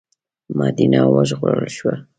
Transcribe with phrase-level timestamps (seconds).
[0.59, 1.93] مدینه وژغورل شوه.